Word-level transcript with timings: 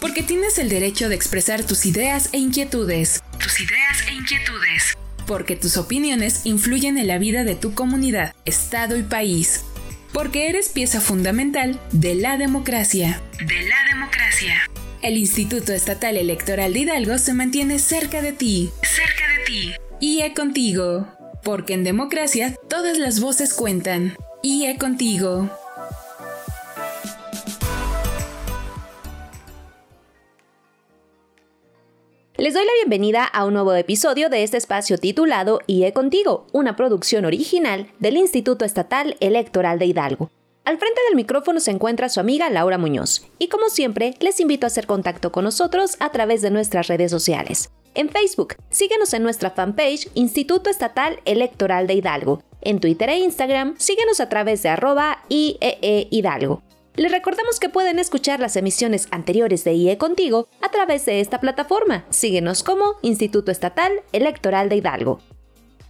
porque 0.00 0.22
tienes 0.22 0.58
el 0.58 0.68
derecho 0.68 1.08
de 1.08 1.14
expresar 1.14 1.64
tus 1.64 1.86
ideas 1.86 2.28
e 2.32 2.38
inquietudes. 2.38 3.22
Tus 3.38 3.60
ideas 3.60 4.02
e 4.08 4.14
inquietudes. 4.14 4.96
Porque 5.26 5.56
tus 5.56 5.76
opiniones 5.76 6.42
influyen 6.44 6.98
en 6.98 7.08
la 7.08 7.18
vida 7.18 7.44
de 7.44 7.54
tu 7.54 7.74
comunidad, 7.74 8.34
estado 8.44 8.96
y 8.96 9.02
país. 9.02 9.64
Porque 10.12 10.48
eres 10.48 10.68
pieza 10.68 11.00
fundamental 11.00 11.80
de 11.92 12.14
la 12.14 12.36
democracia. 12.36 13.20
De 13.38 13.68
la 13.68 13.76
democracia. 13.90 14.68
El 15.02 15.16
Instituto 15.18 15.72
Estatal 15.72 16.16
Electoral 16.16 16.72
de 16.72 16.80
Hidalgo 16.80 17.18
se 17.18 17.34
mantiene 17.34 17.78
cerca 17.78 18.22
de 18.22 18.32
ti. 18.32 18.70
Cerca 18.82 19.28
de 19.28 19.44
ti. 19.44 19.72
IE 20.00 20.32
contigo. 20.34 21.08
Porque 21.42 21.74
en 21.74 21.84
democracia 21.84 22.54
todas 22.68 22.98
las 22.98 23.20
voces 23.20 23.52
cuentan. 23.52 24.16
IE 24.42 24.78
contigo. 24.78 25.50
Les 32.38 32.52
doy 32.52 32.66
la 32.66 32.72
bienvenida 32.74 33.24
a 33.24 33.46
un 33.46 33.54
nuevo 33.54 33.72
episodio 33.72 34.28
de 34.28 34.42
este 34.42 34.58
espacio 34.58 34.98
titulado 34.98 35.60
IE 35.66 35.94
Contigo, 35.94 36.46
una 36.52 36.76
producción 36.76 37.24
original 37.24 37.90
del 37.98 38.18
Instituto 38.18 38.66
Estatal 38.66 39.16
Electoral 39.20 39.78
de 39.78 39.86
Hidalgo. 39.86 40.30
Al 40.66 40.76
frente 40.76 41.00
del 41.08 41.16
micrófono 41.16 41.60
se 41.60 41.70
encuentra 41.70 42.10
su 42.10 42.20
amiga 42.20 42.50
Laura 42.50 42.76
Muñoz, 42.76 43.26
y 43.38 43.48
como 43.48 43.70
siempre, 43.70 44.16
les 44.20 44.38
invito 44.38 44.66
a 44.66 44.68
hacer 44.68 44.86
contacto 44.86 45.32
con 45.32 45.44
nosotros 45.44 45.96
a 45.98 46.12
través 46.12 46.42
de 46.42 46.50
nuestras 46.50 46.88
redes 46.88 47.10
sociales. 47.10 47.70
En 47.94 48.10
Facebook, 48.10 48.56
síguenos 48.68 49.14
en 49.14 49.22
nuestra 49.22 49.52
fanpage 49.52 50.10
Instituto 50.12 50.68
Estatal 50.68 51.20
Electoral 51.24 51.86
de 51.86 51.94
Hidalgo. 51.94 52.42
En 52.60 52.80
Twitter 52.80 53.08
e 53.08 53.20
Instagram, 53.20 53.76
síguenos 53.78 54.20
a 54.20 54.28
través 54.28 54.62
de 54.62 54.68
arroba 54.68 55.22
IEE 55.30 56.08
Hidalgo. 56.10 56.65
Les 56.96 57.12
recordamos 57.12 57.60
que 57.60 57.68
pueden 57.68 57.98
escuchar 57.98 58.40
las 58.40 58.56
emisiones 58.56 59.06
anteriores 59.10 59.64
de 59.64 59.74
IE 59.74 59.98
Contigo 59.98 60.48
a 60.62 60.70
través 60.70 61.04
de 61.04 61.20
esta 61.20 61.40
plataforma. 61.40 62.06
Síguenos 62.08 62.62
como 62.62 62.94
Instituto 63.02 63.52
Estatal 63.52 63.92
Electoral 64.12 64.70
de 64.70 64.76
Hidalgo. 64.76 65.20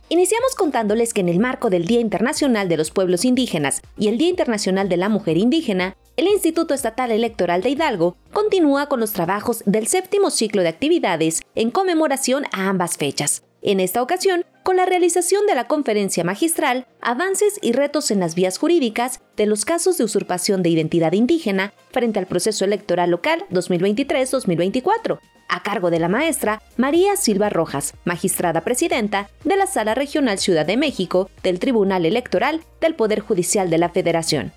Iniciamos 0.08 0.56
contándoles 0.56 1.14
que 1.14 1.20
en 1.20 1.28
el 1.28 1.39
marco 1.39 1.70
del 1.70 1.84
Día 1.84 2.00
Internacional 2.00 2.69
de 2.69 2.77
los 2.77 2.91
Pueblos 2.91 3.25
Indígenas 3.25 3.83
y 3.97 4.08
el 4.08 4.19
Día 4.19 4.30
Internacional 4.30 4.89
de 4.89 4.97
la 4.97 5.08
Mujer 5.08 5.36
Indígena, 5.36 5.97
el 6.17 6.27
Instituto 6.27 6.75
Estatal 6.75 7.12
Electoral 7.12 7.62
de 7.62 7.70
Hidalgo 7.70 8.17
continúa 8.33 8.86
con 8.89 8.98
los 8.98 9.12
trabajos 9.12 9.62
del 9.64 9.86
séptimo 9.86 10.30
ciclo 10.30 10.62
de 10.62 10.69
actividades 10.69 11.41
en 11.55 11.70
conmemoración 11.70 12.47
a 12.50 12.69
ambas 12.69 12.97
fechas. 12.97 13.45
En 13.62 13.78
esta 13.78 14.02
ocasión, 14.02 14.45
con 14.67 14.75
la 14.75 14.84
realización 14.84 15.47
de 15.47 15.55
la 15.55 15.69
conferencia 15.69 16.25
magistral 16.25 16.89
Avances 17.00 17.61
y 17.62 17.70
retos 17.70 18.11
en 18.11 18.19
las 18.19 18.34
vías 18.34 18.59
jurídicas 18.59 19.20
de 19.36 19.47
los 19.47 19.64
casos 19.64 19.97
de 19.97 20.03
usurpación 20.03 20.64
de 20.64 20.70
identidad 20.70 21.12
indígena 21.12 21.73
frente 21.92 22.19
al 22.19 22.27
proceso 22.27 22.64
electoral 22.64 23.12
local 23.12 23.45
2023-2024, 23.53 25.20
a 25.48 25.62
cargo 25.62 25.91
de 25.91 26.00
la 26.00 26.08
maestra 26.08 26.61
María 26.77 27.14
Silva 27.14 27.48
Rojas, 27.48 27.95
magistrada 28.05 28.62
presidenta 28.62 29.31
de 29.45 29.56
la 29.56 29.69
Sala 29.69 29.95
Regional 29.95 30.41
Ciudad 30.41 30.67
de 30.67 30.77
México 30.77 31.30
del 31.45 31.61
Tribunal 31.61 32.05
Electoral 32.05 32.61
del 32.80 32.97
Poder 32.97 33.20
Judicial 33.20 33.70
de 33.70 33.78
la 33.78 33.91
Federación. 33.91 34.53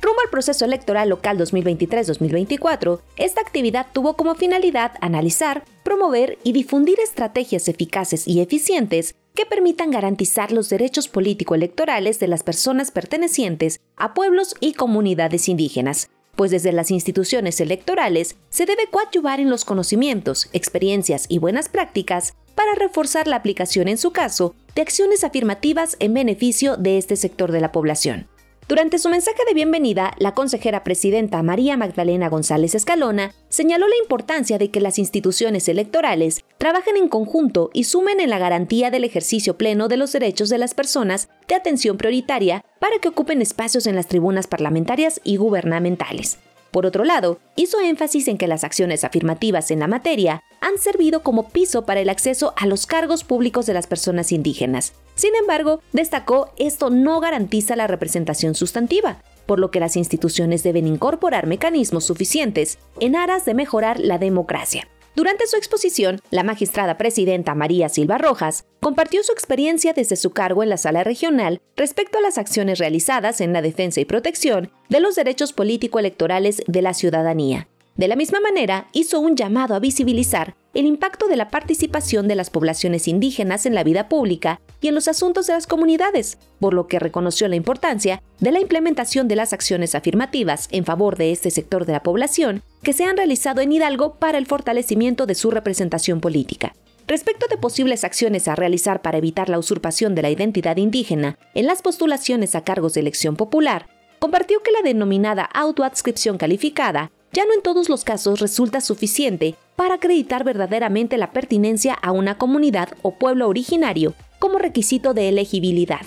Rumbo 0.00 0.22
al 0.24 0.30
proceso 0.30 0.64
electoral 0.64 1.10
local 1.10 1.36
2023-2024, 1.38 3.00
esta 3.18 3.42
actividad 3.42 3.88
tuvo 3.92 4.16
como 4.16 4.34
finalidad 4.34 4.92
analizar, 5.02 5.64
promover 5.84 6.38
y 6.42 6.52
difundir 6.52 6.98
estrategias 7.00 7.68
eficaces 7.68 8.26
y 8.26 8.40
eficientes 8.40 9.16
que 9.40 9.46
permitan 9.46 9.90
garantizar 9.90 10.52
los 10.52 10.68
derechos 10.68 11.08
político-electorales 11.08 12.20
de 12.20 12.28
las 12.28 12.42
personas 12.42 12.90
pertenecientes 12.90 13.80
a 13.96 14.12
pueblos 14.12 14.54
y 14.60 14.74
comunidades 14.74 15.48
indígenas, 15.48 16.10
pues 16.36 16.50
desde 16.50 16.72
las 16.72 16.90
instituciones 16.90 17.58
electorales 17.58 18.36
se 18.50 18.66
debe 18.66 18.88
coadyuvar 18.90 19.40
en 19.40 19.48
los 19.48 19.64
conocimientos, 19.64 20.50
experiencias 20.52 21.24
y 21.30 21.38
buenas 21.38 21.70
prácticas 21.70 22.34
para 22.54 22.74
reforzar 22.74 23.28
la 23.28 23.36
aplicación 23.36 23.88
en 23.88 23.96
su 23.96 24.10
caso 24.10 24.54
de 24.74 24.82
acciones 24.82 25.24
afirmativas 25.24 25.96
en 26.00 26.12
beneficio 26.12 26.76
de 26.76 26.98
este 26.98 27.16
sector 27.16 27.50
de 27.50 27.62
la 27.62 27.72
población. 27.72 28.28
Durante 28.70 29.00
su 29.00 29.08
mensaje 29.08 29.40
de 29.48 29.52
bienvenida, 29.52 30.14
la 30.18 30.32
consejera 30.32 30.84
presidenta 30.84 31.42
María 31.42 31.76
Magdalena 31.76 32.28
González 32.28 32.76
Escalona 32.76 33.34
señaló 33.48 33.88
la 33.88 33.96
importancia 33.96 34.58
de 34.58 34.70
que 34.70 34.80
las 34.80 34.96
instituciones 34.96 35.68
electorales 35.68 36.44
trabajen 36.56 36.96
en 36.96 37.08
conjunto 37.08 37.70
y 37.72 37.82
sumen 37.82 38.20
en 38.20 38.30
la 38.30 38.38
garantía 38.38 38.92
del 38.92 39.02
ejercicio 39.02 39.58
pleno 39.58 39.88
de 39.88 39.96
los 39.96 40.12
derechos 40.12 40.50
de 40.50 40.58
las 40.58 40.74
personas 40.74 41.30
de 41.48 41.56
atención 41.56 41.96
prioritaria 41.96 42.64
para 42.78 43.00
que 43.00 43.08
ocupen 43.08 43.42
espacios 43.42 43.88
en 43.88 43.96
las 43.96 44.06
tribunas 44.06 44.46
parlamentarias 44.46 45.20
y 45.24 45.36
gubernamentales. 45.36 46.38
Por 46.70 46.86
otro 46.86 47.02
lado, 47.02 47.40
hizo 47.56 47.80
énfasis 47.80 48.28
en 48.28 48.38
que 48.38 48.46
las 48.46 48.62
acciones 48.62 49.02
afirmativas 49.02 49.72
en 49.72 49.80
la 49.80 49.88
materia 49.88 50.44
han 50.60 50.78
servido 50.78 51.24
como 51.24 51.48
piso 51.48 51.84
para 51.84 52.02
el 52.02 52.08
acceso 52.08 52.54
a 52.56 52.66
los 52.66 52.86
cargos 52.86 53.24
públicos 53.24 53.66
de 53.66 53.74
las 53.74 53.88
personas 53.88 54.30
indígenas. 54.30 54.92
Sin 55.20 55.36
embargo, 55.36 55.82
destacó 55.92 56.50
esto 56.56 56.88
no 56.88 57.20
garantiza 57.20 57.76
la 57.76 57.86
representación 57.86 58.54
sustantiva, 58.54 59.22
por 59.44 59.58
lo 59.58 59.70
que 59.70 59.78
las 59.78 59.98
instituciones 59.98 60.62
deben 60.62 60.86
incorporar 60.86 61.46
mecanismos 61.46 62.04
suficientes 62.06 62.78
en 63.00 63.14
aras 63.16 63.44
de 63.44 63.52
mejorar 63.52 64.00
la 64.00 64.16
democracia. 64.16 64.88
Durante 65.14 65.46
su 65.46 65.58
exposición, 65.58 66.22
la 66.30 66.42
magistrada 66.42 66.96
presidenta 66.96 67.54
María 67.54 67.90
Silva 67.90 68.16
Rojas 68.16 68.64
compartió 68.80 69.22
su 69.22 69.32
experiencia 69.32 69.92
desde 69.92 70.16
su 70.16 70.30
cargo 70.30 70.62
en 70.62 70.70
la 70.70 70.78
sala 70.78 71.04
regional 71.04 71.60
respecto 71.76 72.16
a 72.16 72.22
las 72.22 72.38
acciones 72.38 72.78
realizadas 72.78 73.42
en 73.42 73.52
la 73.52 73.60
defensa 73.60 74.00
y 74.00 74.06
protección 74.06 74.72
de 74.88 75.00
los 75.00 75.16
derechos 75.16 75.52
político-electorales 75.52 76.62
de 76.66 76.80
la 76.80 76.94
ciudadanía. 76.94 77.68
De 77.94 78.08
la 78.08 78.16
misma 78.16 78.40
manera, 78.40 78.88
hizo 78.94 79.20
un 79.20 79.36
llamado 79.36 79.74
a 79.74 79.80
visibilizar 79.80 80.54
el 80.72 80.86
impacto 80.86 81.26
de 81.26 81.36
la 81.36 81.50
participación 81.50 82.28
de 82.28 82.36
las 82.36 82.50
poblaciones 82.50 83.08
indígenas 83.08 83.66
en 83.66 83.74
la 83.74 83.82
vida 83.82 84.08
pública 84.08 84.60
y 84.80 84.88
en 84.88 84.94
los 84.94 85.08
asuntos 85.08 85.46
de 85.46 85.54
las 85.54 85.66
comunidades, 85.66 86.38
por 86.60 86.74
lo 86.74 86.86
que 86.86 86.98
reconoció 86.98 87.48
la 87.48 87.56
importancia 87.56 88.22
de 88.38 88.52
la 88.52 88.60
implementación 88.60 89.26
de 89.26 89.36
las 89.36 89.52
acciones 89.52 89.94
afirmativas 89.94 90.68
en 90.70 90.84
favor 90.84 91.16
de 91.16 91.32
este 91.32 91.50
sector 91.50 91.86
de 91.86 91.92
la 91.92 92.02
población 92.02 92.62
que 92.82 92.92
se 92.92 93.04
han 93.04 93.16
realizado 93.16 93.60
en 93.60 93.72
Hidalgo 93.72 94.14
para 94.14 94.38
el 94.38 94.46
fortalecimiento 94.46 95.26
de 95.26 95.34
su 95.34 95.50
representación 95.50 96.20
política. 96.20 96.74
Respecto 97.08 97.46
de 97.48 97.56
posibles 97.56 98.04
acciones 98.04 98.46
a 98.46 98.54
realizar 98.54 99.02
para 99.02 99.18
evitar 99.18 99.48
la 99.48 99.58
usurpación 99.58 100.14
de 100.14 100.22
la 100.22 100.30
identidad 100.30 100.76
indígena 100.76 101.36
en 101.54 101.66
las 101.66 101.82
postulaciones 101.82 102.54
a 102.54 102.62
cargos 102.62 102.94
de 102.94 103.00
elección 103.00 103.34
popular, 103.34 103.88
compartió 104.20 104.62
que 104.62 104.70
la 104.70 104.82
denominada 104.82 105.42
autoadscripción 105.42 106.38
calificada 106.38 107.10
ya 107.32 107.44
no 107.44 107.54
en 107.54 107.62
todos 107.62 107.88
los 107.88 108.04
casos 108.04 108.40
resulta 108.40 108.80
suficiente 108.80 109.54
para 109.80 109.94
acreditar 109.94 110.44
verdaderamente 110.44 111.16
la 111.16 111.32
pertinencia 111.32 111.94
a 111.94 112.12
una 112.12 112.36
comunidad 112.36 112.90
o 113.00 113.14
pueblo 113.14 113.48
originario 113.48 114.12
como 114.38 114.58
requisito 114.58 115.14
de 115.14 115.30
elegibilidad, 115.30 116.02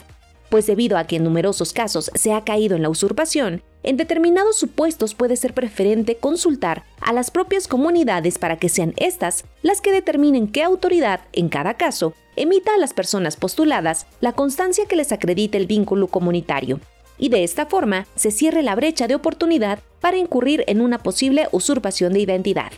pues 0.51 0.67
debido 0.67 0.95
a 0.95 1.05
que 1.05 1.15
en 1.15 1.23
numerosos 1.23 1.73
casos 1.73 2.11
se 2.13 2.33
ha 2.33 2.43
caído 2.43 2.75
en 2.75 2.83
la 2.83 2.89
usurpación, 2.89 3.63
en 3.81 3.97
determinados 3.97 4.57
supuestos 4.57 5.15
puede 5.15 5.37
ser 5.37 5.55
preferente 5.55 6.17
consultar 6.17 6.83
a 7.01 7.13
las 7.13 7.31
propias 7.31 7.67
comunidades 7.67 8.37
para 8.37 8.57
que 8.57 8.69
sean 8.69 8.93
estas 8.97 9.43
las 9.63 9.81
que 9.81 9.91
determinen 9.91 10.49
qué 10.49 10.61
autoridad, 10.61 11.21
en 11.31 11.49
cada 11.49 11.73
caso, 11.73 12.13
emita 12.35 12.75
a 12.75 12.77
las 12.77 12.93
personas 12.93 13.37
postuladas 13.37 14.05
la 14.21 14.33
constancia 14.33 14.85
que 14.85 14.95
les 14.95 15.11
acredite 15.11 15.57
el 15.57 15.65
vínculo 15.65 16.05
comunitario, 16.09 16.79
y 17.17 17.29
de 17.29 17.43
esta 17.43 17.65
forma 17.65 18.05
se 18.15 18.29
cierre 18.29 18.61
la 18.61 18.75
brecha 18.75 19.07
de 19.07 19.15
oportunidad 19.15 19.79
para 19.99 20.17
incurrir 20.17 20.63
en 20.67 20.79
una 20.79 20.99
posible 20.99 21.47
usurpación 21.51 22.13
de 22.13 22.19
identidad. 22.19 22.71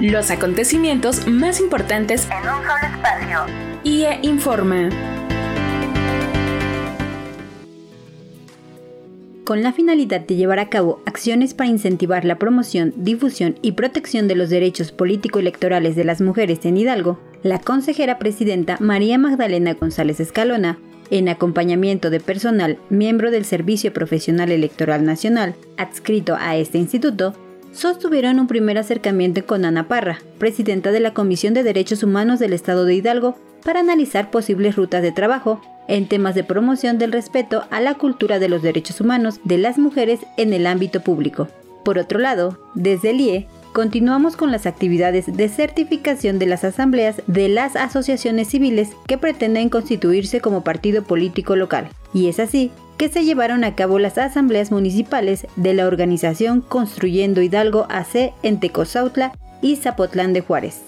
Los 0.00 0.30
acontecimientos 0.30 1.26
más 1.26 1.58
importantes 1.58 2.28
en 2.30 2.48
un 2.48 2.62
solo 2.62 2.94
espacio. 2.94 3.46
IE 3.82 4.20
Informa. 4.22 4.90
con 9.44 9.62
la 9.62 9.72
finalidad 9.72 10.20
de 10.20 10.36
llevar 10.36 10.58
a 10.58 10.68
cabo 10.68 11.00
acciones 11.06 11.54
para 11.54 11.70
incentivar 11.70 12.26
la 12.26 12.38
promoción, 12.38 12.92
difusión 12.98 13.58
y 13.62 13.72
protección 13.72 14.28
de 14.28 14.34
los 14.34 14.50
derechos 14.50 14.92
político-electorales 14.92 15.96
de 15.96 16.04
las 16.04 16.20
mujeres 16.20 16.66
en 16.66 16.76
Hidalgo, 16.76 17.18
la 17.42 17.58
consejera 17.58 18.18
presidenta 18.18 18.76
María 18.78 19.16
Magdalena 19.16 19.72
González 19.72 20.20
Escalona, 20.20 20.78
en 21.10 21.30
acompañamiento 21.30 22.10
de 22.10 22.20
personal 22.20 22.78
miembro 22.90 23.30
del 23.30 23.46
Servicio 23.46 23.90
Profesional 23.94 24.52
Electoral 24.52 25.06
Nacional, 25.06 25.54
adscrito 25.78 26.36
a 26.38 26.56
este 26.56 26.76
instituto, 26.76 27.32
sostuvieron 27.78 28.40
un 28.40 28.48
primer 28.48 28.76
acercamiento 28.76 29.46
con 29.46 29.64
Ana 29.64 29.86
Parra, 29.86 30.18
presidenta 30.38 30.90
de 30.90 30.98
la 30.98 31.14
Comisión 31.14 31.54
de 31.54 31.62
Derechos 31.62 32.02
Humanos 32.02 32.40
del 32.40 32.52
Estado 32.52 32.84
de 32.84 32.94
Hidalgo, 32.94 33.38
para 33.64 33.80
analizar 33.80 34.32
posibles 34.32 34.74
rutas 34.74 35.00
de 35.00 35.12
trabajo 35.12 35.60
en 35.86 36.08
temas 36.08 36.34
de 36.34 36.42
promoción 36.42 36.98
del 36.98 37.12
respeto 37.12 37.64
a 37.70 37.80
la 37.80 37.94
cultura 37.94 38.40
de 38.40 38.48
los 38.48 38.62
derechos 38.62 39.00
humanos 39.00 39.38
de 39.44 39.58
las 39.58 39.78
mujeres 39.78 40.20
en 40.36 40.52
el 40.52 40.66
ámbito 40.66 41.02
público. 41.02 41.46
Por 41.84 41.98
otro 41.98 42.18
lado, 42.18 42.58
desde 42.74 43.10
el 43.10 43.20
IE, 43.20 43.46
continuamos 43.72 44.36
con 44.36 44.50
las 44.50 44.66
actividades 44.66 45.36
de 45.36 45.48
certificación 45.48 46.40
de 46.40 46.46
las 46.46 46.64
asambleas 46.64 47.22
de 47.28 47.48
las 47.48 47.76
asociaciones 47.76 48.48
civiles 48.48 48.90
que 49.06 49.18
pretenden 49.18 49.68
constituirse 49.68 50.40
como 50.40 50.64
partido 50.64 51.04
político 51.04 51.54
local. 51.54 51.88
Y 52.12 52.26
es 52.26 52.40
así 52.40 52.72
que 52.98 53.08
se 53.08 53.24
llevaron 53.24 53.64
a 53.64 53.76
cabo 53.76 53.98
las 53.98 54.18
asambleas 54.18 54.72
municipales 54.72 55.46
de 55.56 55.72
la 55.72 55.86
organización 55.86 56.60
Construyendo 56.60 57.40
Hidalgo 57.40 57.86
AC 57.88 58.32
en 58.42 58.60
Tecozautla 58.60 59.32
y 59.62 59.76
Zapotlán 59.76 60.32
de 60.32 60.40
Juárez. 60.40 60.82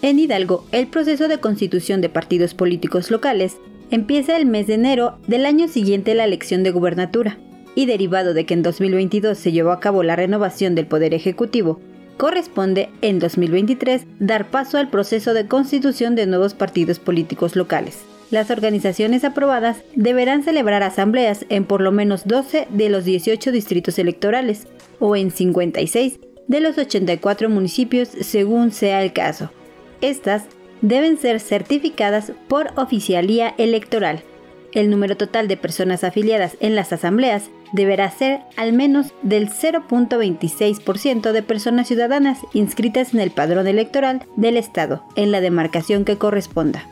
En 0.00 0.20
Hidalgo, 0.20 0.64
el 0.70 0.86
proceso 0.86 1.26
de 1.26 1.38
constitución 1.38 2.00
de 2.00 2.08
partidos 2.08 2.54
políticos 2.54 3.10
locales 3.10 3.56
empieza 3.90 4.36
el 4.36 4.46
mes 4.46 4.68
de 4.68 4.74
enero 4.74 5.18
del 5.26 5.44
año 5.44 5.66
siguiente 5.66 6.12
a 6.12 6.14
la 6.14 6.24
elección 6.24 6.62
de 6.62 6.70
gubernatura, 6.70 7.38
y 7.74 7.86
derivado 7.86 8.34
de 8.34 8.44
que 8.46 8.54
en 8.54 8.62
2022 8.62 9.36
se 9.36 9.52
llevó 9.52 9.70
a 9.70 9.80
cabo 9.80 10.02
la 10.02 10.16
renovación 10.16 10.74
del 10.74 10.86
Poder 10.86 11.14
Ejecutivo, 11.14 11.80
corresponde 12.16 12.90
en 13.02 13.18
2023 13.18 14.04
dar 14.18 14.50
paso 14.50 14.78
al 14.78 14.90
proceso 14.90 15.34
de 15.34 15.46
constitución 15.46 16.14
de 16.14 16.26
nuevos 16.26 16.54
partidos 16.54 16.98
políticos 16.98 17.56
locales. 17.56 17.98
Las 18.30 18.50
organizaciones 18.50 19.24
aprobadas 19.24 19.78
deberán 19.94 20.42
celebrar 20.42 20.82
asambleas 20.82 21.46
en 21.48 21.64
por 21.64 21.80
lo 21.80 21.92
menos 21.92 22.26
12 22.26 22.68
de 22.68 22.88
los 22.90 23.04
18 23.04 23.52
distritos 23.52 23.98
electorales 23.98 24.66
o 25.00 25.16
en 25.16 25.30
56 25.30 26.18
de 26.46 26.60
los 26.60 26.76
84 26.76 27.48
municipios 27.48 28.08
según 28.08 28.70
sea 28.70 29.02
el 29.02 29.12
caso. 29.12 29.50
Estas 30.02 30.44
deben 30.82 31.16
ser 31.16 31.40
certificadas 31.40 32.32
por 32.48 32.70
oficialía 32.76 33.54
electoral. 33.56 34.22
El 34.72 34.90
número 34.90 35.16
total 35.16 35.48
de 35.48 35.56
personas 35.56 36.04
afiliadas 36.04 36.56
en 36.60 36.76
las 36.76 36.92
asambleas 36.92 37.50
deberá 37.72 38.10
ser 38.10 38.40
al 38.56 38.74
menos 38.74 39.12
del 39.22 39.48
0.26% 39.48 41.32
de 41.32 41.42
personas 41.42 41.88
ciudadanas 41.88 42.38
inscritas 42.52 43.14
en 43.14 43.20
el 43.20 43.30
padrón 43.30 43.66
electoral 43.66 44.22
del 44.36 44.58
Estado, 44.58 45.02
en 45.16 45.32
la 45.32 45.40
demarcación 45.40 46.04
que 46.04 46.16
corresponda. 46.16 46.86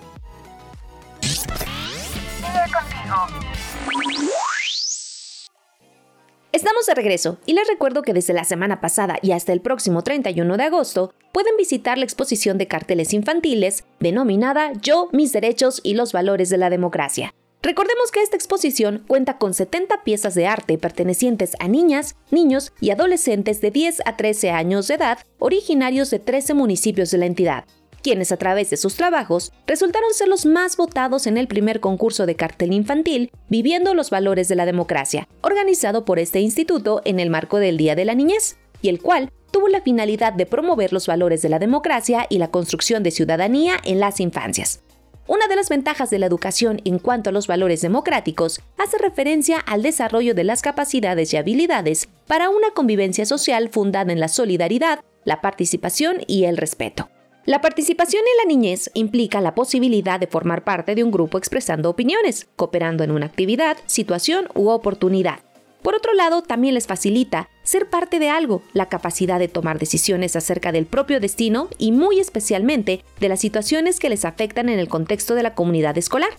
Estamos 6.56 6.86
de 6.86 6.94
regreso 6.94 7.36
y 7.44 7.52
les 7.52 7.68
recuerdo 7.68 8.00
que 8.00 8.14
desde 8.14 8.32
la 8.32 8.44
semana 8.44 8.80
pasada 8.80 9.18
y 9.20 9.32
hasta 9.32 9.52
el 9.52 9.60
próximo 9.60 10.02
31 10.02 10.56
de 10.56 10.62
agosto 10.62 11.12
pueden 11.30 11.54
visitar 11.58 11.98
la 11.98 12.04
exposición 12.04 12.56
de 12.56 12.66
carteles 12.66 13.12
infantiles 13.12 13.84
denominada 14.00 14.72
Yo, 14.80 15.10
mis 15.12 15.34
derechos 15.34 15.82
y 15.84 15.92
los 15.92 16.14
valores 16.14 16.48
de 16.48 16.56
la 16.56 16.70
democracia. 16.70 17.34
Recordemos 17.60 18.10
que 18.10 18.22
esta 18.22 18.36
exposición 18.36 19.04
cuenta 19.06 19.36
con 19.36 19.52
70 19.52 20.02
piezas 20.02 20.34
de 20.34 20.46
arte 20.46 20.78
pertenecientes 20.78 21.52
a 21.60 21.68
niñas, 21.68 22.16
niños 22.30 22.72
y 22.80 22.88
adolescentes 22.88 23.60
de 23.60 23.70
10 23.70 24.00
a 24.06 24.16
13 24.16 24.48
años 24.48 24.88
de 24.88 24.94
edad, 24.94 25.18
originarios 25.38 26.08
de 26.08 26.20
13 26.20 26.54
municipios 26.54 27.10
de 27.10 27.18
la 27.18 27.26
entidad 27.26 27.66
quienes 28.06 28.30
a 28.30 28.36
través 28.36 28.70
de 28.70 28.76
sus 28.76 28.94
trabajos 28.94 29.50
resultaron 29.66 30.14
ser 30.14 30.28
los 30.28 30.46
más 30.46 30.76
votados 30.76 31.26
en 31.26 31.36
el 31.36 31.48
primer 31.48 31.80
concurso 31.80 32.24
de 32.24 32.36
cartel 32.36 32.72
infantil 32.72 33.32
Viviendo 33.48 33.94
los 33.94 34.10
Valores 34.10 34.46
de 34.46 34.54
la 34.54 34.64
Democracia, 34.64 35.26
organizado 35.42 36.04
por 36.04 36.20
este 36.20 36.38
instituto 36.38 37.02
en 37.04 37.18
el 37.18 37.30
marco 37.30 37.58
del 37.58 37.76
Día 37.76 37.96
de 37.96 38.04
la 38.04 38.14
Niñez, 38.14 38.58
y 38.80 38.90
el 38.90 39.02
cual 39.02 39.32
tuvo 39.50 39.66
la 39.66 39.80
finalidad 39.80 40.32
de 40.32 40.46
promover 40.46 40.92
los 40.92 41.08
valores 41.08 41.42
de 41.42 41.48
la 41.48 41.58
democracia 41.58 42.28
y 42.30 42.38
la 42.38 42.52
construcción 42.52 43.02
de 43.02 43.10
ciudadanía 43.10 43.74
en 43.82 43.98
las 43.98 44.20
infancias. 44.20 44.84
Una 45.26 45.48
de 45.48 45.56
las 45.56 45.68
ventajas 45.68 46.08
de 46.08 46.20
la 46.20 46.26
educación 46.26 46.80
en 46.84 47.00
cuanto 47.00 47.30
a 47.30 47.32
los 47.32 47.48
valores 47.48 47.80
democráticos 47.80 48.60
hace 48.78 48.98
referencia 48.98 49.58
al 49.58 49.82
desarrollo 49.82 50.32
de 50.32 50.44
las 50.44 50.62
capacidades 50.62 51.34
y 51.34 51.38
habilidades 51.38 52.08
para 52.28 52.50
una 52.50 52.70
convivencia 52.70 53.26
social 53.26 53.68
fundada 53.68 54.12
en 54.12 54.20
la 54.20 54.28
solidaridad, 54.28 55.00
la 55.24 55.40
participación 55.40 56.18
y 56.28 56.44
el 56.44 56.56
respeto. 56.56 57.08
La 57.46 57.60
participación 57.60 58.24
en 58.24 58.36
la 58.38 58.56
niñez 58.56 58.90
implica 58.94 59.40
la 59.40 59.54
posibilidad 59.54 60.18
de 60.18 60.26
formar 60.26 60.64
parte 60.64 60.96
de 60.96 61.04
un 61.04 61.12
grupo 61.12 61.38
expresando 61.38 61.88
opiniones, 61.88 62.48
cooperando 62.56 63.04
en 63.04 63.12
una 63.12 63.26
actividad, 63.26 63.76
situación 63.86 64.48
u 64.56 64.70
oportunidad. 64.70 65.38
Por 65.80 65.94
otro 65.94 66.12
lado, 66.12 66.42
también 66.42 66.74
les 66.74 66.88
facilita 66.88 67.48
ser 67.62 67.88
parte 67.88 68.18
de 68.18 68.30
algo, 68.30 68.62
la 68.72 68.88
capacidad 68.88 69.38
de 69.38 69.46
tomar 69.46 69.78
decisiones 69.78 70.34
acerca 70.34 70.72
del 70.72 70.86
propio 70.86 71.20
destino 71.20 71.68
y 71.78 71.92
muy 71.92 72.18
especialmente 72.18 73.04
de 73.20 73.28
las 73.28 73.38
situaciones 73.38 74.00
que 74.00 74.08
les 74.08 74.24
afectan 74.24 74.68
en 74.68 74.80
el 74.80 74.88
contexto 74.88 75.36
de 75.36 75.44
la 75.44 75.54
comunidad 75.54 75.96
escolar. 75.96 76.30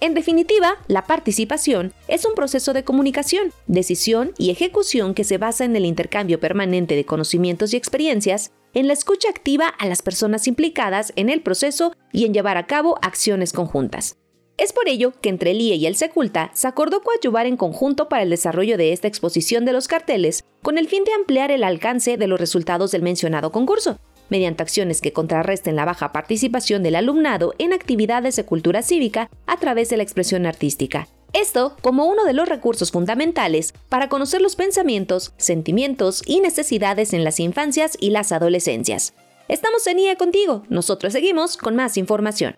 En 0.00 0.14
definitiva, 0.14 0.78
la 0.88 1.06
participación 1.06 1.94
es 2.08 2.24
un 2.24 2.34
proceso 2.34 2.72
de 2.72 2.82
comunicación, 2.82 3.52
decisión 3.68 4.32
y 4.36 4.50
ejecución 4.50 5.14
que 5.14 5.22
se 5.22 5.38
basa 5.38 5.64
en 5.64 5.76
el 5.76 5.86
intercambio 5.86 6.40
permanente 6.40 6.96
de 6.96 7.06
conocimientos 7.06 7.72
y 7.72 7.76
experiencias 7.76 8.50
en 8.76 8.88
la 8.88 8.92
escucha 8.92 9.30
activa 9.30 9.68
a 9.68 9.86
las 9.86 10.02
personas 10.02 10.46
implicadas 10.46 11.14
en 11.16 11.30
el 11.30 11.40
proceso 11.40 11.94
y 12.12 12.26
en 12.26 12.34
llevar 12.34 12.58
a 12.58 12.66
cabo 12.66 12.98
acciones 13.00 13.54
conjuntas. 13.54 14.18
Es 14.58 14.74
por 14.74 14.86
ello 14.86 15.14
que 15.22 15.30
entre 15.30 15.52
el 15.52 15.62
IE 15.62 15.76
y 15.76 15.86
el 15.86 15.96
Seculta 15.96 16.50
se 16.52 16.68
acordó 16.68 17.00
coadyuvar 17.00 17.46
en 17.46 17.56
conjunto 17.56 18.10
para 18.10 18.22
el 18.22 18.28
desarrollo 18.28 18.76
de 18.76 18.92
esta 18.92 19.08
exposición 19.08 19.64
de 19.64 19.72
los 19.72 19.88
carteles 19.88 20.44
con 20.60 20.76
el 20.76 20.88
fin 20.88 21.04
de 21.04 21.14
ampliar 21.14 21.50
el 21.50 21.64
alcance 21.64 22.18
de 22.18 22.26
los 22.26 22.38
resultados 22.38 22.90
del 22.90 23.00
mencionado 23.00 23.50
concurso, 23.50 23.98
mediante 24.28 24.62
acciones 24.62 25.00
que 25.00 25.14
contrarresten 25.14 25.74
la 25.74 25.86
baja 25.86 26.12
participación 26.12 26.82
del 26.82 26.96
alumnado 26.96 27.54
en 27.56 27.72
actividades 27.72 28.36
de 28.36 28.44
cultura 28.44 28.82
cívica 28.82 29.30
a 29.46 29.56
través 29.56 29.88
de 29.88 29.96
la 29.96 30.02
expresión 30.02 30.44
artística, 30.44 31.08
esto 31.36 31.76
como 31.82 32.06
uno 32.06 32.24
de 32.24 32.32
los 32.32 32.48
recursos 32.48 32.90
fundamentales 32.90 33.74
para 33.88 34.08
conocer 34.08 34.40
los 34.40 34.56
pensamientos, 34.56 35.32
sentimientos 35.36 36.22
y 36.26 36.40
necesidades 36.40 37.12
en 37.12 37.24
las 37.24 37.40
infancias 37.40 37.96
y 38.00 38.10
las 38.10 38.32
adolescencias. 38.32 39.14
Estamos 39.48 39.86
en 39.86 40.00
IE 40.00 40.16
contigo, 40.16 40.64
nosotros 40.68 41.12
seguimos 41.12 41.56
con 41.56 41.76
más 41.76 41.96
información. 41.96 42.56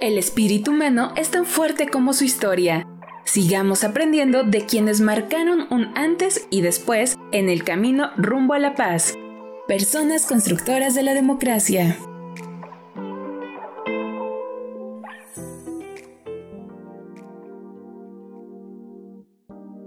El 0.00 0.18
espíritu 0.18 0.70
humano 0.70 1.12
es 1.16 1.30
tan 1.30 1.46
fuerte 1.46 1.88
como 1.88 2.12
su 2.12 2.24
historia. 2.24 2.86
Sigamos 3.24 3.84
aprendiendo 3.84 4.42
de 4.42 4.66
quienes 4.66 5.00
marcaron 5.00 5.66
un 5.70 5.96
antes 5.96 6.46
y 6.50 6.60
después 6.60 7.16
en 7.32 7.48
el 7.48 7.64
camino 7.64 8.10
rumbo 8.16 8.52
a 8.52 8.58
la 8.58 8.74
paz. 8.74 9.14
Personas 9.66 10.26
constructoras 10.26 10.94
de 10.94 11.04
la 11.04 11.14
democracia. 11.14 11.96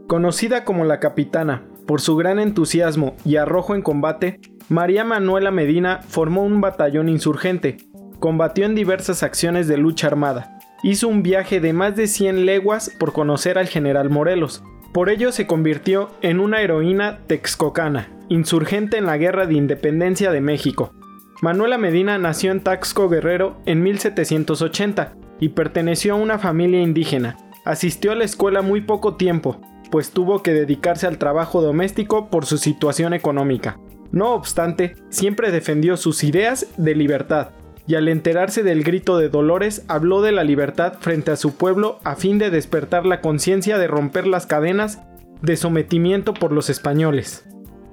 Conocida 0.07 0.63
como 0.63 0.85
la 0.85 1.01
capitana 1.01 1.63
por 1.85 1.99
su 1.99 2.15
gran 2.15 2.39
entusiasmo 2.39 3.17
y 3.25 3.35
arrojo 3.35 3.75
en 3.75 3.81
combate, 3.81 4.39
María 4.69 5.03
Manuela 5.03 5.51
Medina 5.51 5.99
formó 6.07 6.43
un 6.43 6.61
batallón 6.61 7.09
insurgente, 7.09 7.75
combatió 8.19 8.65
en 8.65 8.73
diversas 8.73 9.21
acciones 9.21 9.67
de 9.67 9.75
lucha 9.75 10.07
armada, 10.07 10.59
hizo 10.81 11.09
un 11.09 11.23
viaje 11.23 11.59
de 11.59 11.73
más 11.73 11.97
de 11.97 12.07
100 12.07 12.45
leguas 12.45 12.89
por 12.97 13.11
conocer 13.11 13.57
al 13.57 13.67
general 13.67 14.09
Morelos, 14.09 14.63
por 14.93 15.09
ello 15.09 15.33
se 15.33 15.45
convirtió 15.45 16.09
en 16.21 16.39
una 16.39 16.61
heroína 16.61 17.19
texcocana, 17.27 18.09
insurgente 18.29 18.97
en 18.97 19.07
la 19.07 19.17
Guerra 19.17 19.45
de 19.45 19.55
Independencia 19.55 20.31
de 20.31 20.39
México. 20.39 20.93
Manuela 21.41 21.77
Medina 21.77 22.17
nació 22.17 22.51
en 22.51 22.61
Taxco 22.61 23.09
Guerrero 23.09 23.57
en 23.65 23.83
1780 23.83 25.15
y 25.41 25.49
perteneció 25.49 26.13
a 26.13 26.17
una 26.17 26.39
familia 26.39 26.81
indígena. 26.81 27.35
Asistió 27.65 28.13
a 28.13 28.15
la 28.15 28.23
escuela 28.23 28.61
muy 28.61 28.81
poco 28.81 29.17
tiempo, 29.17 29.59
pues 29.89 30.11
tuvo 30.11 30.43
que 30.43 30.53
dedicarse 30.53 31.07
al 31.07 31.17
trabajo 31.17 31.61
doméstico 31.61 32.29
por 32.29 32.45
su 32.45 32.57
situación 32.57 33.13
económica. 33.13 33.79
No 34.11 34.33
obstante, 34.33 34.95
siempre 35.09 35.51
defendió 35.51 35.97
sus 35.97 36.23
ideas 36.23 36.67
de 36.77 36.95
libertad, 36.95 37.49
y 37.87 37.95
al 37.95 38.09
enterarse 38.09 38.63
del 38.63 38.83
grito 38.83 39.17
de 39.17 39.29
Dolores 39.29 39.83
habló 39.87 40.21
de 40.21 40.33
la 40.33 40.43
libertad 40.43 40.95
frente 40.99 41.31
a 41.31 41.37
su 41.37 41.55
pueblo 41.55 41.99
a 42.03 42.15
fin 42.15 42.37
de 42.37 42.49
despertar 42.49 43.05
la 43.05 43.21
conciencia 43.21 43.77
de 43.77 43.87
romper 43.87 44.27
las 44.27 44.45
cadenas 44.45 45.01
de 45.41 45.55
sometimiento 45.55 46.33
por 46.33 46.51
los 46.51 46.69
españoles. 46.69 47.45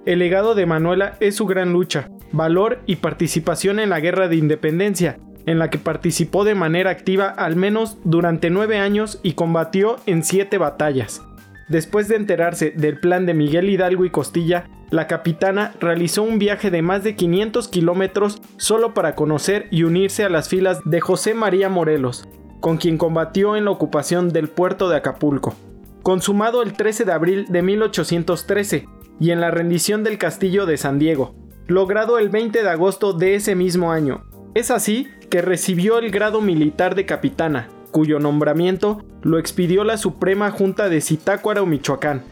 El 0.04 0.18
legado 0.18 0.54
de 0.54 0.66
Manuela 0.66 1.16
es 1.20 1.36
su 1.36 1.46
gran 1.46 1.72
lucha, 1.72 2.08
valor 2.32 2.80
y 2.86 2.96
participación 2.96 3.78
en 3.78 3.90
la 3.90 4.00
guerra 4.00 4.28
de 4.28 4.36
independencia, 4.36 5.18
en 5.46 5.58
la 5.58 5.70
que 5.70 5.78
participó 5.78 6.44
de 6.44 6.54
manera 6.54 6.90
activa 6.90 7.28
al 7.28 7.56
menos 7.56 7.98
durante 8.04 8.50
nueve 8.50 8.78
años 8.78 9.20
y 9.22 9.32
combatió 9.32 9.96
en 10.06 10.24
siete 10.24 10.58
batallas. 10.58 11.22
Después 11.68 12.08
de 12.08 12.16
enterarse 12.16 12.72
del 12.76 12.98
plan 12.98 13.26
de 13.26 13.34
Miguel 13.34 13.70
Hidalgo 13.70 14.04
y 14.04 14.10
Costilla, 14.10 14.68
la 14.90 15.06
capitana 15.06 15.74
realizó 15.80 16.22
un 16.22 16.38
viaje 16.38 16.70
de 16.70 16.82
más 16.82 17.02
de 17.02 17.16
500 17.16 17.68
kilómetros 17.68 18.40
solo 18.58 18.94
para 18.94 19.14
conocer 19.14 19.66
y 19.70 19.82
unirse 19.82 20.24
a 20.24 20.28
las 20.28 20.48
filas 20.48 20.80
de 20.84 21.00
José 21.00 21.34
María 21.34 21.68
Morelos, 21.68 22.28
con 22.60 22.76
quien 22.76 22.98
combatió 22.98 23.56
en 23.56 23.64
la 23.64 23.70
ocupación 23.70 24.28
del 24.28 24.48
puerto 24.48 24.88
de 24.88 24.96
Acapulco. 24.96 25.54
Consumado 26.02 26.62
el 26.62 26.74
13 26.74 27.06
de 27.06 27.12
abril 27.12 27.46
de 27.48 27.62
1813 27.62 28.86
y 29.18 29.30
en 29.30 29.40
la 29.40 29.50
rendición 29.50 30.04
del 30.04 30.18
castillo 30.18 30.66
de 30.66 30.76
San 30.76 30.98
Diego, 30.98 31.34
logrado 31.66 32.18
el 32.18 32.28
20 32.28 32.62
de 32.62 32.68
agosto 32.68 33.14
de 33.14 33.36
ese 33.36 33.54
mismo 33.54 33.90
año. 33.90 34.24
Es 34.54 34.70
así 34.70 35.08
que 35.30 35.40
recibió 35.40 35.98
el 35.98 36.10
grado 36.10 36.40
militar 36.40 36.94
de 36.94 37.06
capitana, 37.06 37.68
cuyo 37.94 38.18
nombramiento 38.18 39.04
lo 39.22 39.38
expidió 39.38 39.84
la 39.84 39.96
Suprema 39.96 40.50
Junta 40.50 40.88
de 40.88 41.00
Zitácuaro, 41.00 41.64
Michoacán. 41.64 42.24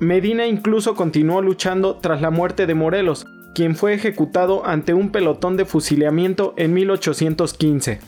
Medina 0.00 0.46
incluso 0.46 0.94
continuó 0.94 1.42
luchando 1.42 1.96
tras 1.96 2.22
la 2.22 2.30
muerte 2.30 2.64
de 2.66 2.74
Morelos, 2.74 3.26
quien 3.54 3.76
fue 3.76 3.92
ejecutado 3.92 4.64
ante 4.64 4.94
un 4.94 5.10
pelotón 5.10 5.58
de 5.58 5.66
fusilamiento 5.66 6.54
en 6.56 6.72
1815. 6.72 8.00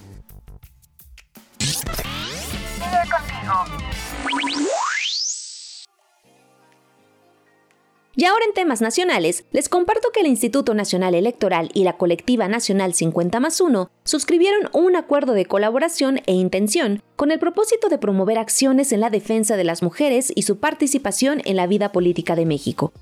Y 8.19 8.25
ahora 8.25 8.47
en 8.47 8.55
temas 8.55 8.81
nacionales, 8.81 9.45
les 9.53 9.69
comparto 9.69 10.09
que 10.11 10.21
el 10.21 10.27
Instituto 10.27 10.73
Nacional 10.73 11.15
Electoral 11.15 11.69
y 11.75 11.85
la 11.85 11.99
colectiva 11.99 12.49
nacional 12.49 12.95
50 12.95 13.41
más 13.41 13.61
1 13.61 13.91
suscribieron 14.05 14.71
un 14.73 14.97
acuerdo 14.97 15.35
de 15.35 15.45
colaboración 15.45 16.21
e 16.25 16.33
intención 16.33 17.03
con 17.17 17.31
el 17.31 17.39
propósito 17.39 17.91
de 17.91 17.99
promover 17.99 18.39
acciones 18.39 18.93
en 18.93 19.01
la 19.01 19.11
defensa 19.11 19.59
de 19.59 19.65
las 19.65 19.83
mujeres 19.83 20.33
y 20.35 20.43
su 20.43 20.59
participación 20.59 21.43
en 21.45 21.57
la 21.57 21.67
vida 21.67 21.93
política 21.93 22.37
de 22.37 22.47
México. 22.47 22.95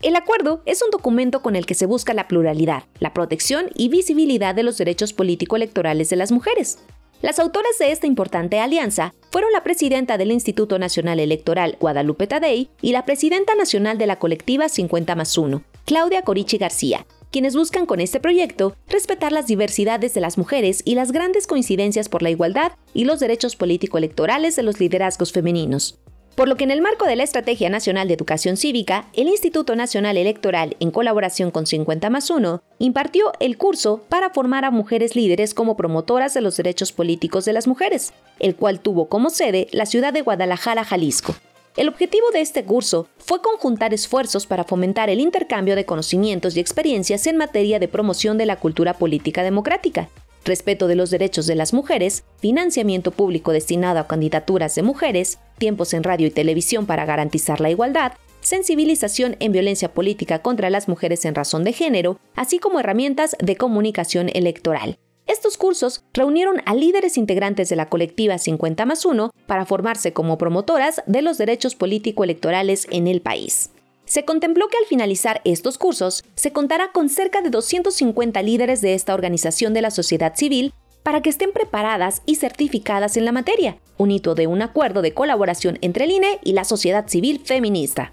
El 0.00 0.16
acuerdo 0.16 0.62
es 0.64 0.82
un 0.82 0.90
documento 0.90 1.42
con 1.42 1.54
el 1.54 1.66
que 1.66 1.74
se 1.74 1.84
busca 1.84 2.14
la 2.14 2.26
pluralidad, 2.26 2.84
la 2.98 3.12
protección 3.12 3.66
y 3.74 3.90
visibilidad 3.90 4.54
de 4.54 4.62
los 4.62 4.78
derechos 4.78 5.12
político-electorales 5.12 6.08
de 6.08 6.16
las 6.16 6.32
mujeres. 6.32 6.78
Las 7.22 7.38
autoras 7.38 7.78
de 7.78 7.92
esta 7.92 8.08
importante 8.08 8.58
alianza 8.58 9.14
fueron 9.30 9.52
la 9.52 9.62
presidenta 9.62 10.18
del 10.18 10.32
Instituto 10.32 10.80
Nacional 10.80 11.20
Electoral, 11.20 11.76
Guadalupe 11.78 12.26
Tadei, 12.26 12.68
y 12.80 12.90
la 12.90 13.04
presidenta 13.04 13.54
nacional 13.54 13.96
de 13.96 14.08
la 14.08 14.18
colectiva 14.18 14.68
50 14.68 15.14
más 15.14 15.38
1, 15.38 15.62
Claudia 15.84 16.22
Corichi 16.22 16.58
García, 16.58 17.06
quienes 17.30 17.54
buscan 17.54 17.86
con 17.86 18.00
este 18.00 18.18
proyecto 18.18 18.74
respetar 18.88 19.30
las 19.30 19.46
diversidades 19.46 20.14
de 20.14 20.20
las 20.20 20.36
mujeres 20.36 20.82
y 20.84 20.96
las 20.96 21.12
grandes 21.12 21.46
coincidencias 21.46 22.08
por 22.08 22.24
la 22.24 22.30
igualdad 22.30 22.72
y 22.92 23.04
los 23.04 23.20
derechos 23.20 23.54
político-electorales 23.54 24.56
de 24.56 24.64
los 24.64 24.80
liderazgos 24.80 25.30
femeninos. 25.30 26.01
Por 26.34 26.48
lo 26.48 26.56
que 26.56 26.64
en 26.64 26.70
el 26.70 26.80
marco 26.80 27.04
de 27.04 27.14
la 27.14 27.24
Estrategia 27.24 27.68
Nacional 27.68 28.08
de 28.08 28.14
Educación 28.14 28.56
Cívica, 28.56 29.06
el 29.12 29.28
Instituto 29.28 29.76
Nacional 29.76 30.16
Electoral, 30.16 30.76
en 30.80 30.90
colaboración 30.90 31.50
con 31.50 31.66
50 31.66 32.08
más 32.08 32.30
1, 32.30 32.62
impartió 32.78 33.32
el 33.38 33.58
curso 33.58 34.00
para 34.08 34.30
formar 34.30 34.64
a 34.64 34.70
mujeres 34.70 35.14
líderes 35.14 35.52
como 35.52 35.76
promotoras 35.76 36.32
de 36.32 36.40
los 36.40 36.56
derechos 36.56 36.92
políticos 36.92 37.44
de 37.44 37.52
las 37.52 37.66
mujeres, 37.66 38.14
el 38.38 38.56
cual 38.56 38.80
tuvo 38.80 39.08
como 39.08 39.28
sede 39.28 39.68
la 39.72 39.84
ciudad 39.84 40.14
de 40.14 40.22
Guadalajara, 40.22 40.84
Jalisco. 40.84 41.34
El 41.76 41.88
objetivo 41.88 42.30
de 42.32 42.40
este 42.40 42.64
curso 42.64 43.08
fue 43.18 43.42
conjuntar 43.42 43.92
esfuerzos 43.92 44.46
para 44.46 44.64
fomentar 44.64 45.10
el 45.10 45.20
intercambio 45.20 45.76
de 45.76 45.84
conocimientos 45.84 46.56
y 46.56 46.60
experiencias 46.60 47.26
en 47.26 47.36
materia 47.36 47.78
de 47.78 47.88
promoción 47.88 48.38
de 48.38 48.46
la 48.46 48.56
cultura 48.56 48.94
política 48.94 49.42
democrática, 49.42 50.08
respeto 50.44 50.88
de 50.88 50.96
los 50.96 51.10
derechos 51.10 51.46
de 51.46 51.54
las 51.54 51.72
mujeres, 51.72 52.24
financiamiento 52.38 53.10
público 53.10 53.52
destinado 53.52 54.00
a 54.00 54.06
candidaturas 54.06 54.74
de 54.74 54.82
mujeres, 54.82 55.38
tiempos 55.58 55.94
en 55.94 56.02
radio 56.02 56.26
y 56.26 56.30
televisión 56.30 56.86
para 56.86 57.04
garantizar 57.04 57.60
la 57.60 57.70
igualdad, 57.70 58.12
sensibilización 58.40 59.36
en 59.40 59.52
violencia 59.52 59.92
política 59.92 60.40
contra 60.40 60.70
las 60.70 60.88
mujeres 60.88 61.24
en 61.24 61.34
razón 61.34 61.64
de 61.64 61.72
género, 61.72 62.18
así 62.34 62.58
como 62.58 62.80
herramientas 62.80 63.36
de 63.38 63.56
comunicación 63.56 64.28
electoral. 64.32 64.98
Estos 65.26 65.56
cursos 65.56 66.04
reunieron 66.12 66.60
a 66.66 66.74
líderes 66.74 67.16
integrantes 67.16 67.68
de 67.68 67.76
la 67.76 67.88
colectiva 67.88 68.38
50 68.38 68.84
más 68.86 69.06
1 69.06 69.30
para 69.46 69.64
formarse 69.64 70.12
como 70.12 70.36
promotoras 70.36 71.02
de 71.06 71.22
los 71.22 71.38
derechos 71.38 71.76
político-electorales 71.76 72.88
en 72.90 73.06
el 73.06 73.20
país. 73.22 73.70
Se 74.04 74.24
contempló 74.24 74.68
que 74.68 74.76
al 74.76 74.84
finalizar 74.86 75.40
estos 75.44 75.78
cursos 75.78 76.24
se 76.34 76.52
contará 76.52 76.92
con 76.92 77.08
cerca 77.08 77.40
de 77.40 77.50
250 77.50 78.42
líderes 78.42 78.80
de 78.80 78.94
esta 78.94 79.14
organización 79.14 79.74
de 79.74 79.82
la 79.82 79.90
sociedad 79.90 80.34
civil 80.34 80.74
para 81.02 81.20
que 81.22 81.30
estén 81.30 81.52
preparadas 81.52 82.22
y 82.26 82.36
certificadas 82.36 83.16
en 83.16 83.24
la 83.24 83.32
materia, 83.32 83.78
un 83.98 84.10
hito 84.10 84.34
de 84.34 84.46
un 84.46 84.62
acuerdo 84.62 85.02
de 85.02 85.14
colaboración 85.14 85.78
entre 85.80 86.04
el 86.04 86.12
INE 86.12 86.38
y 86.44 86.52
la 86.52 86.64
sociedad 86.64 87.08
civil 87.08 87.40
feminista. 87.44 88.12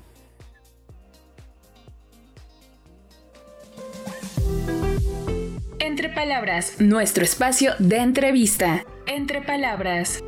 Entre 5.80 6.10
palabras, 6.10 6.80
nuestro 6.80 7.24
espacio 7.24 7.74
de 7.80 7.98
entrevista. 7.98 8.86
Entre 9.06 9.42
palabras. 9.42 10.22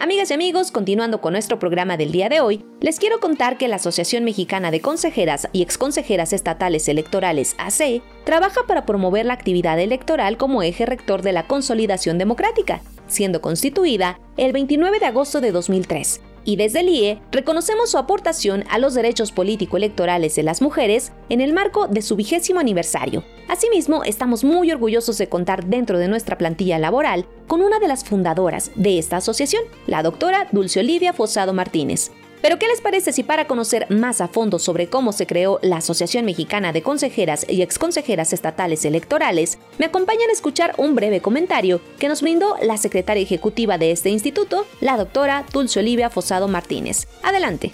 Amigas 0.00 0.30
y 0.30 0.34
amigos, 0.34 0.72
continuando 0.72 1.20
con 1.20 1.32
nuestro 1.32 1.58
programa 1.58 1.96
del 1.96 2.10
día 2.10 2.28
de 2.28 2.40
hoy, 2.40 2.64
les 2.80 2.98
quiero 2.98 3.20
contar 3.20 3.56
que 3.56 3.68
la 3.68 3.76
Asociación 3.76 4.24
Mexicana 4.24 4.70
de 4.70 4.80
Consejeras 4.80 5.48
y 5.52 5.62
Exconsejeras 5.62 6.32
Estatales 6.32 6.88
Electorales, 6.88 7.54
AC, 7.58 8.02
trabaja 8.24 8.62
para 8.66 8.86
promover 8.86 9.24
la 9.24 9.34
actividad 9.34 9.78
electoral 9.78 10.36
como 10.36 10.62
eje 10.62 10.84
rector 10.84 11.22
de 11.22 11.32
la 11.32 11.46
consolidación 11.46 12.18
democrática, 12.18 12.82
siendo 13.06 13.40
constituida 13.40 14.18
el 14.36 14.52
29 14.52 14.98
de 14.98 15.06
agosto 15.06 15.40
de 15.40 15.52
2003 15.52 16.20
y 16.44 16.56
desde 16.56 16.80
el 16.80 16.88
IE 16.88 17.20
reconocemos 17.32 17.90
su 17.90 17.98
aportación 17.98 18.64
a 18.70 18.78
los 18.78 18.94
derechos 18.94 19.32
político-electorales 19.32 20.34
de 20.34 20.42
las 20.42 20.62
mujeres 20.62 21.12
en 21.28 21.40
el 21.40 21.52
marco 21.52 21.88
de 21.88 22.02
su 22.02 22.16
vigésimo 22.16 22.60
aniversario. 22.60 23.24
Asimismo, 23.48 24.04
estamos 24.04 24.44
muy 24.44 24.70
orgullosos 24.70 25.18
de 25.18 25.28
contar 25.28 25.66
dentro 25.66 25.98
de 25.98 26.08
nuestra 26.08 26.38
plantilla 26.38 26.78
laboral 26.78 27.26
con 27.46 27.60
una 27.60 27.78
de 27.78 27.88
las 27.88 28.04
fundadoras 28.04 28.70
de 28.74 28.98
esta 28.98 29.18
asociación, 29.18 29.62
la 29.86 30.02
doctora 30.02 30.48
Dulce 30.52 30.80
Olivia 30.80 31.12
Fosado 31.12 31.52
Martínez, 31.52 32.10
pero 32.44 32.58
¿qué 32.58 32.68
les 32.68 32.82
parece 32.82 33.14
si 33.14 33.22
para 33.22 33.46
conocer 33.46 33.86
más 33.88 34.20
a 34.20 34.28
fondo 34.28 34.58
sobre 34.58 34.90
cómo 34.90 35.12
se 35.12 35.26
creó 35.26 35.58
la 35.62 35.78
Asociación 35.78 36.26
Mexicana 36.26 36.74
de 36.74 36.82
Consejeras 36.82 37.46
y 37.48 37.62
Exconsejeras 37.62 38.34
Estatales 38.34 38.84
Electorales, 38.84 39.58
me 39.78 39.86
acompañan 39.86 40.28
a 40.28 40.34
escuchar 40.34 40.74
un 40.76 40.94
breve 40.94 41.22
comentario 41.22 41.80
que 41.98 42.06
nos 42.06 42.20
brindó 42.20 42.58
la 42.60 42.76
secretaria 42.76 43.22
ejecutiva 43.22 43.78
de 43.78 43.92
este 43.92 44.10
instituto, 44.10 44.66
la 44.82 44.98
doctora 44.98 45.46
Dulce 45.54 45.80
Olivia 45.80 46.10
Fosado 46.10 46.46
Martínez? 46.46 47.08
Adelante. 47.22 47.72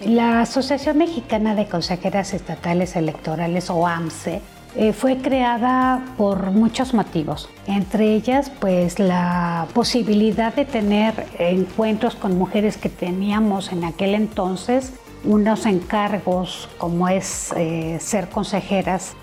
La 0.00 0.40
Asociación 0.40 0.98
Mexicana 0.98 1.54
de 1.54 1.68
Consejeras 1.68 2.34
Estatales 2.34 2.96
Electorales, 2.96 3.70
o 3.70 3.86
AMSE, 3.86 4.40
eh, 4.80 4.92
fue 4.92 5.18
creada 5.18 6.04
por 6.16 6.52
muchos 6.52 6.94
motivos, 6.94 7.50
entre 7.66 8.14
ellas 8.14 8.52
pues 8.60 9.00
la 9.00 9.66
posibilidad 9.74 10.54
de 10.54 10.64
tener 10.64 11.26
encuentros 11.40 12.14
con 12.14 12.38
mujeres 12.38 12.76
que 12.76 12.88
teníamos 12.88 13.72
en 13.72 13.82
aquel 13.82 14.14
entonces, 14.14 14.92
unos 15.24 15.66
encargos 15.66 16.68
como 16.78 17.08
es 17.08 17.52
eh, 17.56 17.98
ser 17.98 18.28
consejeras 18.28 19.14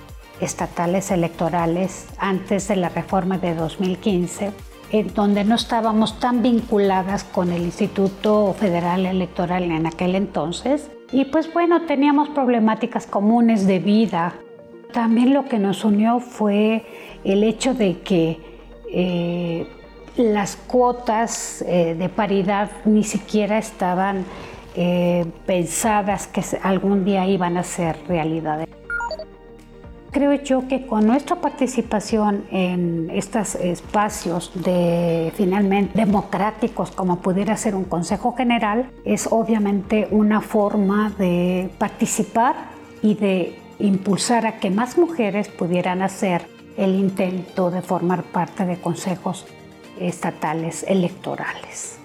estatales 0.41 1.09
electorales 1.09 2.07
antes 2.17 2.67
de 2.67 2.75
la 2.75 2.89
reforma 2.89 3.37
de 3.37 3.55
2015, 3.55 4.51
en 4.91 5.13
donde 5.13 5.45
no 5.45 5.55
estábamos 5.55 6.19
tan 6.19 6.41
vinculadas 6.41 7.23
con 7.23 7.53
el 7.53 7.61
Instituto 7.61 8.53
Federal 8.59 9.05
Electoral 9.05 9.63
en 9.63 9.87
aquel 9.87 10.15
entonces. 10.15 10.91
Y 11.13 11.23
pues 11.23 11.53
bueno, 11.53 11.83
teníamos 11.83 12.27
problemáticas 12.27 13.07
comunes 13.07 13.65
de 13.67 13.79
vida, 13.79 14.35
también 14.95 15.33
lo 15.33 15.43
que 15.43 15.59
nos 15.59 15.83
unió 15.83 16.21
fue 16.21 16.85
el 17.25 17.43
hecho 17.43 17.73
de 17.73 17.99
que 17.99 18.39
eh, 18.89 19.67
las 20.15 20.55
cuotas 20.55 21.61
eh, 21.67 21.95
de 21.99 22.07
paridad 22.07 22.71
ni 22.85 23.03
siquiera 23.03 23.57
estaban 23.57 24.23
eh, 24.73 25.25
pensadas 25.45 26.27
que 26.27 26.41
algún 26.63 27.03
día 27.03 27.27
iban 27.27 27.57
a 27.57 27.63
ser 27.63 27.97
realidad. 28.07 28.65
Creo 30.11 30.33
yo 30.35 30.65
que 30.69 30.87
con 30.87 31.05
nuestra 31.05 31.41
participación 31.41 32.45
en 32.49 33.09
estos 33.13 33.55
espacios 33.55 34.49
de 34.55 35.33
finalmente 35.35 35.91
democráticos 36.05 36.91
como 36.91 37.17
pudiera 37.17 37.57
ser 37.57 37.75
un 37.75 37.83
Consejo 37.83 38.33
General 38.33 38.89
es 39.03 39.27
obviamente 39.29 40.07
una 40.11 40.39
forma 40.39 41.11
de 41.17 41.69
participar 41.77 42.55
y 43.01 43.15
de 43.15 43.64
impulsar 43.79 44.45
a 44.45 44.59
que 44.59 44.69
más 44.69 44.97
mujeres 44.97 45.47
pudieran 45.49 46.01
hacer 46.01 46.47
el 46.77 46.95
intento 46.95 47.71
de 47.71 47.81
formar 47.81 48.23
parte 48.23 48.65
de 48.65 48.77
consejos 48.77 49.45
estatales 49.99 50.83
electorales. 50.87 51.99